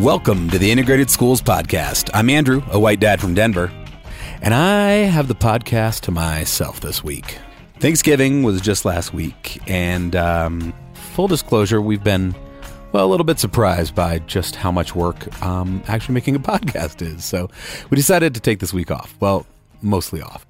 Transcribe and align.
Welcome 0.00 0.48
to 0.48 0.58
the 0.58 0.70
Integrated 0.70 1.10
Schools 1.10 1.42
Podcast. 1.42 2.08
I'm 2.14 2.30
Andrew, 2.30 2.62
a 2.70 2.80
white 2.80 3.00
dad 3.00 3.20
from 3.20 3.34
Denver, 3.34 3.70
and 4.40 4.54
I 4.54 4.92
have 4.92 5.28
the 5.28 5.34
podcast 5.34 6.00
to 6.02 6.10
myself 6.10 6.80
this 6.80 7.04
week. 7.04 7.36
Thanksgiving 7.80 8.42
was 8.42 8.62
just 8.62 8.86
last 8.86 9.12
week, 9.12 9.60
and 9.66 10.16
um, 10.16 10.72
full 10.94 11.28
disclosure, 11.28 11.82
we've 11.82 12.02
been, 12.02 12.34
well, 12.92 13.04
a 13.04 13.10
little 13.10 13.24
bit 13.24 13.38
surprised 13.38 13.94
by 13.94 14.20
just 14.20 14.56
how 14.56 14.72
much 14.72 14.94
work 14.94 15.42
um, 15.42 15.82
actually 15.86 16.14
making 16.14 16.34
a 16.34 16.38
podcast 16.40 17.02
is. 17.02 17.22
So 17.22 17.50
we 17.90 17.96
decided 17.96 18.32
to 18.32 18.40
take 18.40 18.60
this 18.60 18.72
week 18.72 18.90
off. 18.90 19.14
Well, 19.20 19.44
mostly 19.82 20.22
off. 20.22 20.46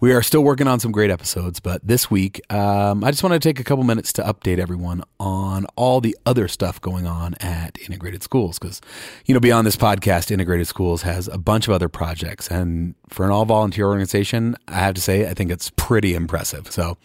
We 0.00 0.12
are 0.12 0.22
still 0.22 0.42
working 0.42 0.66
on 0.66 0.80
some 0.80 0.92
great 0.92 1.10
episodes, 1.10 1.60
but 1.60 1.86
this 1.86 2.10
week, 2.10 2.40
um, 2.52 3.04
I 3.04 3.10
just 3.10 3.22
want 3.22 3.32
to 3.32 3.38
take 3.38 3.60
a 3.60 3.64
couple 3.64 3.84
minutes 3.84 4.12
to 4.14 4.22
update 4.22 4.58
everyone 4.58 5.02
on 5.18 5.66
all 5.76 6.00
the 6.00 6.16
other 6.26 6.48
stuff 6.48 6.80
going 6.80 7.06
on 7.06 7.34
at 7.40 7.78
Integrated 7.80 8.22
Schools. 8.22 8.58
Because, 8.58 8.80
you 9.26 9.34
know, 9.34 9.40
beyond 9.40 9.66
this 9.66 9.76
podcast, 9.76 10.30
Integrated 10.30 10.66
Schools 10.66 11.02
has 11.02 11.28
a 11.28 11.38
bunch 11.38 11.68
of 11.68 11.74
other 11.74 11.88
projects. 11.88 12.48
And 12.48 12.94
for 13.08 13.24
an 13.24 13.30
all 13.30 13.44
volunteer 13.44 13.86
organization, 13.86 14.56
I 14.68 14.76
have 14.76 14.94
to 14.94 15.00
say, 15.00 15.28
I 15.28 15.34
think 15.34 15.50
it's 15.50 15.70
pretty 15.76 16.14
impressive. 16.14 16.70
So, 16.70 16.96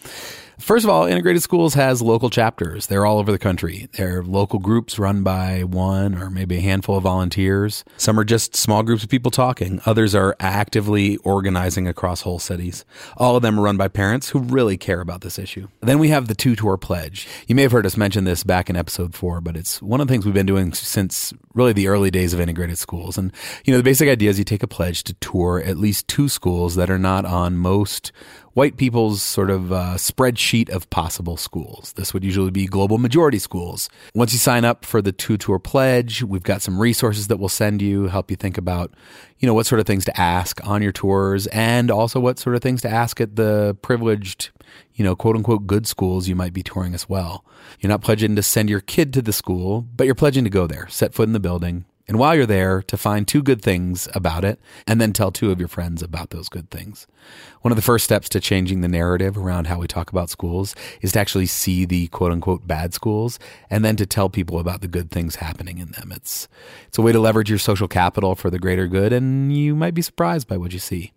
First 0.62 0.86
of 0.86 0.92
all, 0.92 1.06
Integrated 1.06 1.42
Schools 1.42 1.74
has 1.74 2.04
local 2.04 2.30
chapters. 2.30 2.86
They're 2.86 3.06
all 3.06 3.18
over 3.18 3.32
the 3.32 3.40
country. 3.40 3.90
They're 3.94 4.22
local 4.22 4.60
groups 4.60 5.00
run 5.00 5.24
by 5.24 5.64
one 5.64 6.14
or 6.16 6.30
maybe 6.30 6.58
a 6.58 6.62
handful 6.62 6.98
of 6.98 7.04
volunteers. 7.04 7.84
Some 7.98 8.20
are 8.20 8.24
just 8.24 8.56
small 8.56 8.84
groups 8.84 9.04
of 9.04 9.10
people 9.10 9.32
talking. 9.32 9.82
Others 9.88 10.14
are 10.14 10.36
actively 10.40 11.18
organizing 11.18 11.88
across 11.88 12.22
whole 12.22 12.38
cities. 12.38 12.86
All 13.18 13.36
of 13.36 13.42
them 13.42 13.60
are 13.60 13.64
run 13.64 13.78
by 13.78 13.88
parents 13.88 14.30
who 14.30 14.40
really 14.40 14.78
care 14.78 15.02
about 15.02 15.22
this 15.22 15.40
issue. 15.40 15.68
Then 15.80 15.98
we 15.98 16.10
have 16.10 16.28
the 16.28 16.36
two 16.36 16.56
tour 16.56 16.78
pledge. 16.78 17.28
You 17.48 17.56
may 17.56 17.64
have 17.64 17.72
heard 17.72 17.88
us 17.88 17.98
mention 17.98 18.26
this 18.26 18.44
back 18.44 18.70
in 18.70 18.76
episode 18.76 19.16
four, 19.16 19.42
but 19.42 19.58
it's 19.58 19.82
one 19.82 20.00
of 20.00 20.08
the 20.08 20.14
things 20.14 20.26
we've 20.26 20.34
been 20.36 20.46
doing 20.46 20.74
since 20.74 21.34
really 21.56 21.74
the 21.74 21.88
early 21.88 22.12
days 22.12 22.34
of 22.34 22.40
integrated 22.40 22.78
schools. 22.78 23.18
And, 23.18 23.34
you 23.66 23.72
know, 23.72 23.78
the 23.78 23.84
basic 23.84 24.08
idea 24.08 24.30
is 24.30 24.38
you 24.38 24.46
take 24.46 24.64
a 24.64 24.68
pledge 24.68 25.04
to 25.06 25.16
tour 25.16 25.60
at 25.60 25.78
least 25.78 26.08
two 26.08 26.30
schools 26.30 26.76
that 26.76 26.90
are 26.92 27.00
not 27.00 27.26
on 27.26 27.58
most 27.58 28.12
white 28.54 28.78
people's 28.78 29.22
sort 29.22 29.50
of 29.50 29.72
uh, 29.72 29.96
spreadsheet 29.96 30.70
of 30.70 30.90
possible 30.90 31.38
schools. 31.38 31.94
This 31.94 32.14
would 32.14 32.24
usually 32.24 32.52
be 32.52 32.66
global 32.66 32.98
majority 32.98 33.40
schools. 33.40 33.90
Once 34.14 34.34
you 34.34 34.40
sign 34.40 34.66
up 34.66 34.86
for 34.86 35.02
the 35.02 35.12
two 35.12 35.38
tour 35.38 35.60
pledge, 35.60 36.24
we've 36.24 36.44
got 36.44 36.62
some 36.62 36.80
resources 36.80 37.28
that 37.28 37.38
we'll 37.38 37.50
send 37.50 37.82
you, 37.82 38.08
help 38.08 38.30
you 38.30 38.38
think 38.38 38.58
about, 38.58 38.94
you 39.40 39.48
know, 39.48 39.54
what 39.54 39.66
sort 39.66 39.80
of 39.80 39.86
things 39.86 40.06
to 40.06 40.20
ask 40.20 40.66
on 40.68 40.82
your 40.82 40.92
tours 40.92 41.48
and 41.48 41.90
also 41.90 42.20
what 42.20 42.40
sort 42.40 42.56
of 42.56 42.62
things 42.62 42.82
to 42.82 42.90
ask 42.90 43.22
at 43.22 43.36
the 43.36 43.78
privileged, 43.82 44.50
you 44.94 45.06
know, 45.06 45.16
quote 45.16 45.36
unquote 45.36 45.66
good 45.66 45.88
schools 45.88 46.28
you 46.28 46.36
might 46.36 46.54
be 46.54 46.64
touring 46.64 46.94
as 46.94 47.08
well. 47.08 47.46
You're 47.80 47.90
not 47.90 48.02
pledging 48.02 48.36
to 48.36 48.44
send 48.44 48.70
your 48.70 48.82
kid 48.82 49.14
to 49.14 49.22
the 49.22 49.34
school, 49.34 49.82
but 49.96 50.06
you're 50.06 50.16
pledging 50.16 50.44
to 50.44 50.50
go 50.50 50.68
there, 50.68 50.88
set 50.90 51.14
foot 51.14 51.28
in 51.28 51.34
the 51.34 51.40
building, 51.40 51.86
and 52.12 52.20
while 52.20 52.36
you're 52.36 52.46
there, 52.46 52.82
to 52.82 52.98
find 52.98 53.26
two 53.26 53.42
good 53.42 53.62
things 53.62 54.10
about 54.14 54.44
it 54.44 54.60
and 54.86 55.00
then 55.00 55.14
tell 55.14 55.32
two 55.32 55.50
of 55.50 55.60
your 55.60 55.70
friends 55.70 56.04
about 56.04 56.32
those 56.32 56.50
good 56.50 56.70
things. 56.70 57.08
One 57.62 57.72
of 57.72 57.78
the 57.78 57.82
first 57.82 58.04
steps 58.04 58.28
to 58.28 58.42
changing 58.42 58.82
the 58.82 58.90
narrative 58.90 59.38
around 59.38 59.68
how 59.68 59.80
we 59.80 59.88
talk 59.88 60.12
about 60.12 60.30
schools 60.30 60.76
is 61.00 61.14
to 61.14 61.22
actually 61.22 61.46
see 61.46 61.86
the 61.86 62.10
quote 62.10 62.34
unquote 62.34 62.68
bad 62.68 62.94
schools 62.94 63.40
and 63.70 63.86
then 63.86 63.96
to 63.96 64.06
tell 64.06 64.28
people 64.28 64.60
about 64.60 64.82
the 64.82 64.90
good 64.90 65.10
things 65.10 65.36
happening 65.36 65.78
in 65.78 65.92
them. 65.92 66.12
It's, 66.12 66.50
it's 66.90 66.98
a 66.98 67.02
way 67.02 67.14
to 67.14 67.20
leverage 67.22 67.50
your 67.50 67.60
social 67.60 67.88
capital 67.88 68.36
for 68.36 68.50
the 68.50 68.60
greater 68.60 68.88
good, 68.88 69.14
and 69.14 69.56
you 69.56 69.74
might 69.74 69.94
be 69.94 70.02
surprised 70.02 70.50
by 70.50 70.58
what 70.58 70.74
you 70.74 70.80
see. 70.80 71.14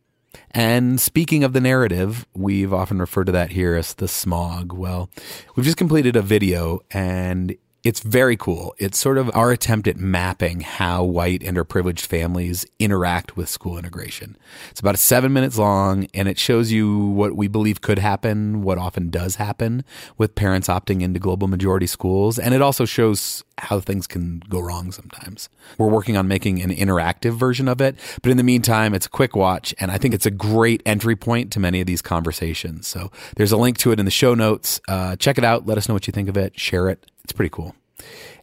And 0.52 1.00
speaking 1.00 1.42
of 1.42 1.54
the 1.54 1.60
narrative, 1.60 2.24
we've 2.34 2.72
often 2.72 3.00
referred 3.00 3.26
to 3.26 3.32
that 3.32 3.50
here 3.50 3.74
as 3.74 3.94
the 3.94 4.06
smog. 4.06 4.72
Well, 4.72 5.10
we've 5.56 5.66
just 5.66 5.76
completed 5.76 6.14
a 6.14 6.22
video 6.22 6.82
and 6.92 7.56
it's 7.84 8.00
very 8.00 8.34
cool. 8.34 8.74
It's 8.78 8.98
sort 8.98 9.18
of 9.18 9.30
our 9.34 9.50
attempt 9.52 9.86
at 9.86 9.98
mapping 9.98 10.62
how 10.62 11.04
white 11.04 11.42
underprivileged 11.42 12.06
families 12.06 12.64
interact 12.78 13.36
with 13.36 13.50
school 13.50 13.76
integration. 13.76 14.38
It's 14.70 14.80
about 14.80 14.98
seven 14.98 15.34
minutes 15.34 15.58
long, 15.58 16.08
and 16.14 16.26
it 16.26 16.38
shows 16.38 16.72
you 16.72 17.08
what 17.08 17.36
we 17.36 17.46
believe 17.46 17.82
could 17.82 17.98
happen, 17.98 18.62
what 18.62 18.78
often 18.78 19.10
does 19.10 19.36
happen 19.36 19.84
with 20.16 20.34
parents 20.34 20.68
opting 20.68 21.02
into 21.02 21.20
global 21.20 21.46
majority 21.46 21.86
schools, 21.86 22.38
and 22.38 22.54
it 22.54 22.62
also 22.62 22.86
shows 22.86 23.44
how 23.58 23.80
things 23.80 24.06
can 24.06 24.42
go 24.48 24.60
wrong 24.60 24.90
sometimes. 24.90 25.50
We're 25.76 25.88
working 25.88 26.16
on 26.16 26.26
making 26.26 26.62
an 26.62 26.70
interactive 26.70 27.34
version 27.34 27.68
of 27.68 27.82
it, 27.82 27.96
but 28.22 28.30
in 28.30 28.38
the 28.38 28.42
meantime, 28.42 28.94
it's 28.94 29.06
a 29.06 29.10
quick 29.10 29.36
watch, 29.36 29.74
and 29.78 29.90
I 29.90 29.98
think 29.98 30.14
it's 30.14 30.26
a 30.26 30.30
great 30.30 30.82
entry 30.86 31.16
point 31.16 31.52
to 31.52 31.60
many 31.60 31.82
of 31.82 31.86
these 31.86 32.00
conversations. 32.00 32.86
So 32.86 33.12
there's 33.36 33.52
a 33.52 33.58
link 33.58 33.76
to 33.78 33.92
it 33.92 33.98
in 33.98 34.06
the 34.06 34.10
show 34.10 34.34
notes. 34.34 34.80
Uh, 34.88 35.16
check 35.16 35.36
it 35.36 35.44
out. 35.44 35.66
Let 35.66 35.76
us 35.76 35.86
know 35.86 35.94
what 35.94 36.06
you 36.06 36.12
think 36.12 36.30
of 36.30 36.38
it. 36.38 36.58
Share 36.58 36.88
it. 36.88 37.10
It's 37.24 37.32
pretty 37.32 37.50
cool. 37.50 37.74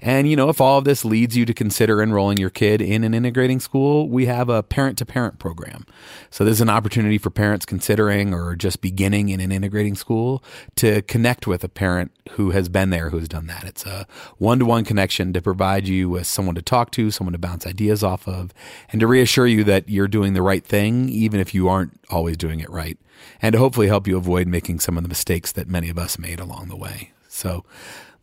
And, 0.01 0.27
you 0.27 0.35
know, 0.35 0.49
if 0.49 0.59
all 0.59 0.79
of 0.79 0.85
this 0.85 1.05
leads 1.05 1.37
you 1.37 1.45
to 1.45 1.53
consider 1.53 2.01
enrolling 2.01 2.39
your 2.39 2.49
kid 2.49 2.81
in 2.81 3.03
an 3.03 3.13
integrating 3.13 3.59
school, 3.59 4.09
we 4.09 4.25
have 4.25 4.49
a 4.49 4.63
parent 4.63 4.97
to 4.97 5.05
parent 5.05 5.37
program. 5.37 5.85
So 6.31 6.43
there's 6.43 6.61
an 6.61 6.69
opportunity 6.69 7.19
for 7.19 7.29
parents 7.29 7.67
considering 7.67 8.33
or 8.33 8.55
just 8.55 8.81
beginning 8.81 9.29
in 9.29 9.39
an 9.39 9.51
integrating 9.51 9.93
school 9.93 10.43
to 10.77 11.03
connect 11.03 11.45
with 11.45 11.63
a 11.63 11.69
parent 11.69 12.11
who 12.31 12.49
has 12.49 12.67
been 12.67 12.89
there, 12.89 13.11
who's 13.11 13.27
done 13.27 13.45
that. 13.47 13.63
It's 13.65 13.85
a 13.85 14.07
one 14.39 14.57
to 14.57 14.65
one 14.65 14.83
connection 14.83 15.33
to 15.33 15.41
provide 15.41 15.87
you 15.87 16.09
with 16.09 16.25
someone 16.25 16.55
to 16.55 16.63
talk 16.63 16.89
to, 16.91 17.11
someone 17.11 17.33
to 17.33 17.39
bounce 17.39 17.67
ideas 17.67 18.03
off 18.03 18.27
of, 18.27 18.55
and 18.89 18.99
to 19.01 19.07
reassure 19.07 19.45
you 19.45 19.63
that 19.65 19.87
you're 19.87 20.07
doing 20.07 20.33
the 20.33 20.41
right 20.41 20.65
thing, 20.65 21.09
even 21.09 21.39
if 21.39 21.53
you 21.53 21.69
aren't 21.69 21.99
always 22.09 22.37
doing 22.37 22.59
it 22.59 22.69
right, 22.71 22.97
and 23.39 23.53
to 23.53 23.59
hopefully 23.59 23.87
help 23.87 24.07
you 24.07 24.17
avoid 24.17 24.47
making 24.47 24.79
some 24.79 24.97
of 24.97 25.03
the 25.03 25.09
mistakes 25.09 25.51
that 25.51 25.67
many 25.67 25.89
of 25.89 25.99
us 25.99 26.17
made 26.17 26.39
along 26.39 26.69
the 26.69 26.75
way. 26.75 27.11
So, 27.27 27.63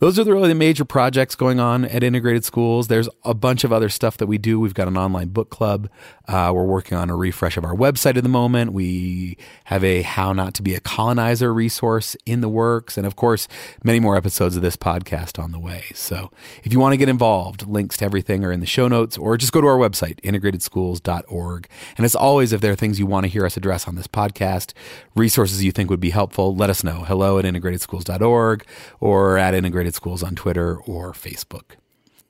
those 0.01 0.19
are 0.19 0.25
the 0.25 0.33
really 0.33 0.49
the 0.49 0.55
major 0.55 0.85
projects 0.85 1.35
going 1.35 1.59
on 1.59 1.85
at 1.85 2.03
integrated 2.03 2.45
schools. 2.45 2.87
There's 2.89 3.09
a 3.25 3.35
bunch 3.35 3.65
of 3.65 3.73
other 3.73 3.89
stuff 3.89 4.17
that 4.19 4.27
we 4.27 4.39
do. 4.39 4.61
We've 4.61 4.75
got 4.75 4.87
an 4.87 4.97
online 4.97 5.29
book 5.29 5.51
club. 5.51 5.89
Uh, 6.29 6.53
we're 6.55 6.65
working 6.65 6.97
on 6.97 7.11
a 7.11 7.17
refresh 7.17 7.57
of 7.57 7.65
our 7.65 7.75
website 7.75 8.17
at 8.17 8.23
the 8.23 8.29
moment. 8.29 8.73
We 8.73 9.37
have 9.65 9.83
a 9.83 10.03
how 10.03 10.33
not 10.33 10.55
to 10.55 10.63
be 10.63 10.75
a 10.75 10.81
colonizer 10.81 11.53
resource 11.53 12.17
in 12.27 12.43
the 12.43 12.49
works. 12.49 12.97
And 12.97 13.07
of 13.07 13.17
course, 13.17 13.49
many 13.83 13.99
more 13.99 14.17
episodes 14.17 14.55
of 14.55 14.63
this 14.63 14.77
podcast 14.77 15.43
on 15.43 15.51
the 15.51 15.59
way. 15.59 15.87
So 15.95 16.31
if 16.63 16.73
you 16.73 16.79
want 16.79 16.93
to 16.93 16.97
get 16.97 17.09
involved, 17.09 17.67
links 17.67 17.97
to 17.99 18.05
everything 18.05 18.45
are 18.45 18.53
in 18.53 18.61
the 18.61 18.67
show 18.67 18.87
notes 18.87 19.19
or 19.19 19.37
just 19.37 19.53
go 19.53 19.61
to 19.61 19.67
our 19.67 19.79
website, 19.79 20.21
integratedschools.org. 20.21 21.69
And 21.97 22.05
as 22.05 22.15
always, 22.15 22.53
if 22.53 22.61
there 22.61 22.73
are 22.73 22.77
things 22.77 23.01
you 23.01 23.07
want 23.07 23.25
to 23.25 23.29
hear 23.29 23.45
us 23.45 23.57
address 23.57 23.89
on 23.89 23.97
this 23.97 24.07
podcast, 24.07 24.75
resources 25.17 25.65
you 25.65 25.73
think 25.73 25.91
would 25.91 25.99
be 25.99 26.11
helpful, 26.11 26.55
let 26.55 26.71
us 26.71 26.85
know. 26.85 27.05
Hello 27.05 27.39
at 27.39 27.45
integratedschools.org 27.45 28.65
or 29.01 29.39
at 29.39 29.55
integrated 29.55 29.88
Schools 29.95 30.23
on 30.23 30.35
Twitter 30.35 30.79
or 30.83 31.13
Facebook. 31.13 31.77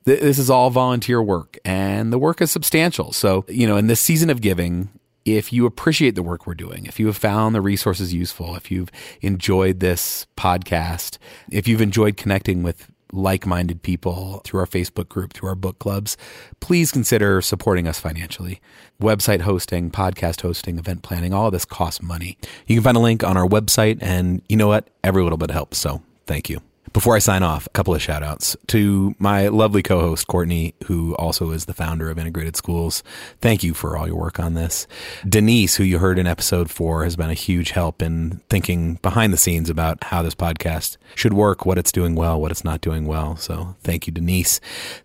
This 0.05 0.39
is 0.39 0.49
all 0.49 0.69
volunteer 0.69 1.21
work, 1.21 1.57
and 1.63 2.11
the 2.11 2.17
work 2.17 2.41
is 2.41 2.49
substantial. 2.49 3.11
So, 3.11 3.45
you 3.47 3.67
know, 3.67 3.77
in 3.77 3.87
this 3.87 3.99
season 3.99 4.29
of 4.29 4.41
giving, 4.41 4.89
if 5.25 5.53
you 5.53 5.65
appreciate 5.65 6.15
the 6.15 6.23
work 6.23 6.47
we're 6.47 6.55
doing, 6.55 6.85
if 6.85 6.99
you 6.99 7.07
have 7.07 7.17
found 7.17 7.53
the 7.53 7.61
resources 7.61 8.13
useful, 8.13 8.55
if 8.55 8.71
you've 8.71 8.91
enjoyed 9.21 9.79
this 9.79 10.25
podcast, 10.37 11.17
if 11.51 11.67
you've 11.67 11.81
enjoyed 11.81 12.17
connecting 12.17 12.63
with 12.63 12.89
like 13.11 13.45
minded 13.45 13.81
people 13.81 14.41
through 14.43 14.59
our 14.59 14.67
Facebook 14.67 15.09
group, 15.09 15.33
through 15.33 15.49
our 15.49 15.55
book 15.55 15.79
clubs, 15.79 16.15
please 16.59 16.91
consider 16.91 17.41
supporting 17.41 17.87
us 17.87 17.99
financially. 17.99 18.61
Website 19.01 19.41
hosting, 19.41 19.89
podcast 19.89 20.41
hosting, 20.41 20.77
event 20.77 21.01
planning, 21.01 21.33
all 21.33 21.47
of 21.47 21.53
this 21.53 21.65
costs 21.65 22.01
money. 22.01 22.37
You 22.67 22.75
can 22.75 22.83
find 22.83 22.97
a 22.97 23.01
link 23.01 23.23
on 23.23 23.37
our 23.37 23.47
website, 23.47 23.97
and 24.01 24.41
you 24.47 24.57
know 24.57 24.67
what? 24.67 24.89
Every 25.03 25.23
little 25.23 25.37
bit 25.37 25.51
helps. 25.51 25.77
So 25.77 26.01
thank 26.25 26.49
you. 26.49 26.61
Before 26.93 27.15
I 27.15 27.19
sign 27.19 27.43
off, 27.43 27.67
a 27.67 27.69
couple 27.71 27.93
of 27.93 28.01
shout 28.01 28.23
outs 28.23 28.57
to 28.67 29.13
my 29.19 29.49
lovely 29.49 29.83
co 29.83 29.99
host, 29.99 30.25
Courtney, 30.27 30.73
who 30.85 31.15
also 31.17 31.51
is 31.51 31.65
the 31.65 31.73
founder 31.73 32.09
of 32.09 32.17
Integrated 32.17 32.55
Schools. 32.55 33.03
Thank 33.41 33.63
you 33.63 33.73
for 33.73 33.95
all 33.95 34.07
your 34.07 34.15
work 34.15 34.39
on 34.39 34.55
this. 34.55 34.87
Denise, 35.27 35.75
who 35.75 35.83
you 35.83 35.99
heard 35.99 36.17
in 36.17 36.25
episode 36.25 36.71
four, 36.71 37.03
has 37.03 37.15
been 37.15 37.29
a 37.29 37.35
huge 37.35 37.71
help 37.71 38.01
in 38.01 38.41
thinking 38.49 38.95
behind 38.95 39.33
the 39.33 39.37
scenes 39.37 39.69
about 39.69 40.03
how 40.05 40.23
this 40.23 40.33
podcast 40.33 40.97
should 41.13 41.33
work, 41.33 41.65
what 41.65 41.77
it's 41.77 41.91
doing 41.91 42.15
well, 42.15 42.41
what 42.41 42.49
it's 42.49 42.63
not 42.63 42.81
doing 42.81 43.05
well. 43.05 43.35
So 43.35 43.75
thank 43.83 44.07
you, 44.07 44.13
Denise. 44.13 44.59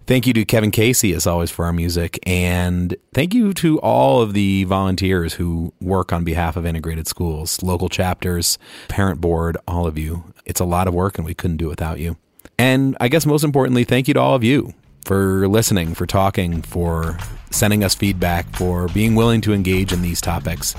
Thank 0.07 0.27
you 0.27 0.33
to 0.35 0.45
Kevin 0.45 0.71
Casey, 0.71 1.13
as 1.13 1.27
always, 1.27 1.51
for 1.51 1.67
our 1.67 1.73
music. 1.73 2.19
And 2.27 2.97
thank 3.13 3.35
you 3.35 3.53
to 3.55 3.79
all 3.81 4.23
of 4.23 4.33
the 4.33 4.65
volunteers 4.65 5.35
who 5.35 5.73
work 5.81 6.13
on 6.13 6.25
behalf 6.25 6.57
of 6.57 6.65
Integrated 6.65 7.07
Schools, 7.09 7.63
local 7.63 7.91
chapters, 7.91 8.59
parent 8.89 9.21
board, 9.21 9.59
all 9.69 9.87
of 9.87 9.99
you. 9.99 10.25
It's 10.47 10.61
a 10.61 10.65
lot 10.65 10.89
of 10.89 10.95
work 10.95 11.17
and 11.19 11.25
we 11.25 11.35
couldn't 11.35 11.57
do 11.57 11.71
it 11.71 11.74
without 11.75 11.99
you. 11.99 12.17
And 12.57 12.97
I 13.01 13.09
guess 13.09 13.27
most 13.27 13.43
importantly, 13.43 13.85
thank 13.85 14.07
you 14.07 14.15
to 14.15 14.21
all 14.21 14.35
of 14.35 14.45
you 14.45 14.73
for 15.05 15.49
listening, 15.49 15.95
for 15.95 16.07
talking, 16.07 16.63
for 16.63 17.19
sending 17.51 17.85
us 17.85 17.95
feedback, 17.95 18.47
for 18.57 18.89
being 18.89 19.15
willing 19.15 19.41
to 19.43 19.53
engage 19.53 19.93
in 19.93 20.03
these 20.03 20.21
topics. 20.21 20.75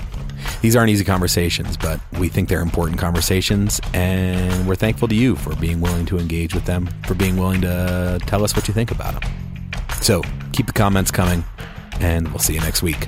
These 0.62 0.74
aren't 0.74 0.90
easy 0.90 1.04
conversations, 1.04 1.76
but 1.76 2.00
we 2.18 2.28
think 2.28 2.48
they're 2.48 2.60
important 2.60 2.98
conversations, 2.98 3.80
and 3.94 4.66
we're 4.66 4.74
thankful 4.74 5.08
to 5.08 5.14
you 5.14 5.36
for 5.36 5.54
being 5.56 5.80
willing 5.80 6.06
to 6.06 6.18
engage 6.18 6.54
with 6.54 6.64
them, 6.64 6.88
for 7.06 7.14
being 7.14 7.36
willing 7.36 7.60
to 7.60 8.18
tell 8.26 8.42
us 8.42 8.56
what 8.56 8.68
you 8.68 8.74
think 8.74 8.90
about 8.90 9.20
them. 9.20 9.30
So 10.00 10.22
keep 10.52 10.66
the 10.66 10.72
comments 10.72 11.10
coming, 11.10 11.44
and 12.00 12.28
we'll 12.28 12.38
see 12.38 12.54
you 12.54 12.60
next 12.60 12.82
week. 12.82 13.06